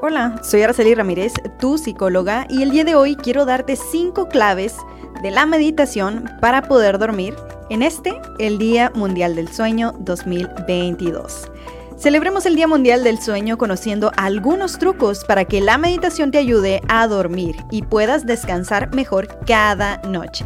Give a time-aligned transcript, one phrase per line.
[0.00, 4.76] Hola, soy Araceli Ramírez, tu psicóloga, y el día de hoy quiero darte 5 claves
[5.22, 7.34] de la meditación para poder dormir
[7.70, 11.50] en este, el Día Mundial del Sueño 2022.
[11.96, 16.82] Celebremos el Día Mundial del Sueño conociendo algunos trucos para que la meditación te ayude
[16.88, 20.44] a dormir y puedas descansar mejor cada noche.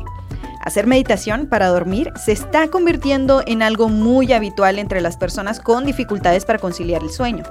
[0.61, 5.87] Hacer meditación para dormir se está convirtiendo en algo muy habitual entre las personas con
[5.87, 7.45] dificultades para conciliar el sueño.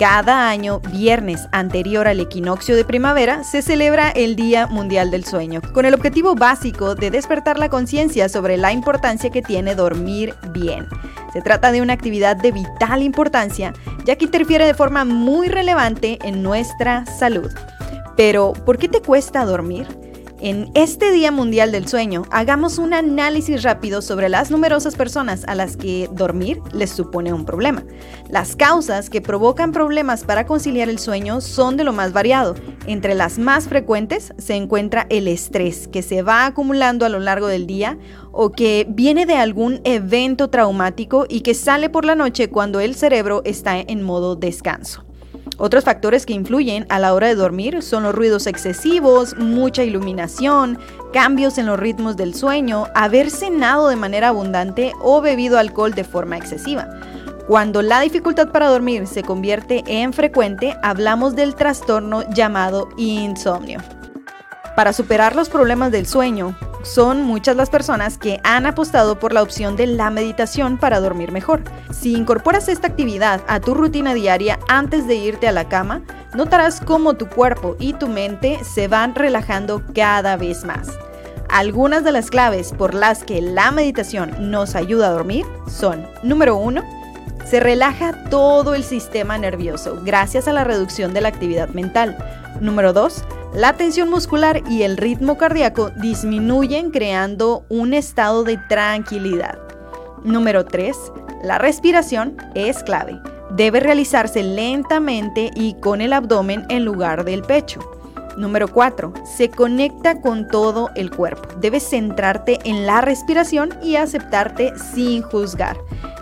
[0.00, 5.60] Cada año, viernes anterior al equinoccio de primavera, se celebra el Día Mundial del Sueño,
[5.74, 10.86] con el objetivo básico de despertar la conciencia sobre la importancia que tiene dormir bien.
[11.34, 13.74] Se trata de una actividad de vital importancia,
[14.06, 17.50] ya que interfiere de forma muy relevante en nuestra salud.
[18.16, 19.86] Pero, ¿por qué te cuesta dormir?
[20.42, 25.54] En este Día Mundial del Sueño, hagamos un análisis rápido sobre las numerosas personas a
[25.54, 27.84] las que dormir les supone un problema.
[28.30, 32.54] Las causas que provocan problemas para conciliar el sueño son de lo más variado.
[32.86, 37.46] Entre las más frecuentes se encuentra el estrés, que se va acumulando a lo largo
[37.46, 37.98] del día
[38.32, 42.94] o que viene de algún evento traumático y que sale por la noche cuando el
[42.94, 45.04] cerebro está en modo descanso.
[45.62, 50.78] Otros factores que influyen a la hora de dormir son los ruidos excesivos, mucha iluminación,
[51.12, 56.04] cambios en los ritmos del sueño, haber cenado de manera abundante o bebido alcohol de
[56.04, 56.88] forma excesiva.
[57.46, 63.80] Cuando la dificultad para dormir se convierte en frecuente, hablamos del trastorno llamado insomnio.
[64.76, 69.42] Para superar los problemas del sueño, son muchas las personas que han apostado por la
[69.42, 71.62] opción de la meditación para dormir mejor.
[71.92, 76.02] Si incorporas esta actividad a tu rutina diaria antes de irte a la cama,
[76.34, 80.88] notarás cómo tu cuerpo y tu mente se van relajando cada vez más.
[81.48, 86.56] Algunas de las claves por las que la meditación nos ayuda a dormir son, número
[86.56, 86.82] 1,
[87.44, 92.16] se relaja todo el sistema nervioso gracias a la reducción de la actividad mental.
[92.60, 99.58] Número 2, la tensión muscular y el ritmo cardíaco disminuyen creando un estado de tranquilidad.
[100.22, 100.96] Número 3.
[101.42, 103.20] La respiración es clave.
[103.50, 107.80] Debe realizarse lentamente y con el abdomen en lugar del pecho.
[108.36, 109.12] Número 4.
[109.24, 111.48] Se conecta con todo el cuerpo.
[111.60, 115.76] Debes centrarte en la respiración y aceptarte sin juzgar.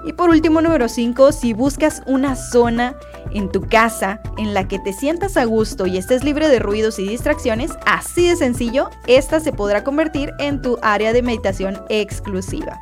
[0.05, 2.95] Y por último, número 5, si buscas una zona
[3.33, 6.99] en tu casa en la que te sientas a gusto y estés libre de ruidos
[6.99, 12.81] y distracciones, así de sencillo, esta se podrá convertir en tu área de meditación exclusiva.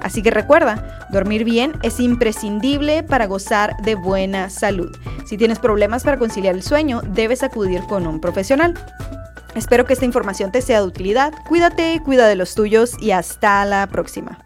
[0.00, 4.94] Así que recuerda, dormir bien es imprescindible para gozar de buena salud.
[5.24, 8.74] Si tienes problemas para conciliar el sueño, debes acudir con un profesional.
[9.54, 11.32] Espero que esta información te sea de utilidad.
[11.48, 14.38] Cuídate, cuida de los tuyos y hasta la próxima.